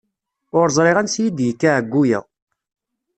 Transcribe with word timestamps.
Ur 0.59 0.67
ẓriɣ 0.75 0.97
ansi 0.97 1.17
i 1.19 1.23
yi-d-yekka 1.25 1.69
ɛeyyu-ya. 1.77 2.19